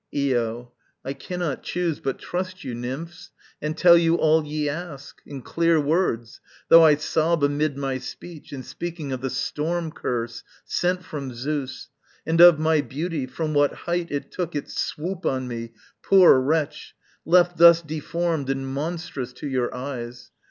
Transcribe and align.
Io. 0.15 0.71
I 1.05 1.13
cannot 1.13 1.61
choose 1.61 1.99
But 1.99 2.17
trust 2.17 2.63
you, 2.63 2.73
nymphs, 2.73 3.29
and 3.61 3.77
tell 3.77 3.95
you 3.95 4.15
all 4.15 4.43
ye 4.43 4.67
ask, 4.67 5.21
In 5.27 5.43
clear 5.43 5.79
words 5.79 6.41
though 6.69 6.83
I 6.83 6.95
sob 6.95 7.43
amid 7.43 7.77
my 7.77 7.99
speech 7.99 8.51
In 8.51 8.63
speaking 8.63 9.11
of 9.11 9.21
the 9.21 9.29
storm 9.29 9.91
curse 9.91 10.43
sent 10.65 11.03
from 11.05 11.35
Zeus, 11.35 11.89
And 12.25 12.41
of 12.41 12.57
my 12.57 12.81
beauty, 12.81 13.27
from 13.27 13.53
what 13.53 13.75
height 13.85 14.07
it 14.09 14.31
took 14.31 14.55
Its 14.55 14.81
swoop 14.81 15.23
on 15.23 15.47
me, 15.47 15.73
poor 16.01 16.39
wretch! 16.39 16.95
left 17.23 17.57
thus 17.59 17.83
deformed 17.83 18.49
And 18.49 18.65
monstrous 18.67 19.31
to 19.33 19.47
your 19.47 19.71
eyes. 19.71 20.31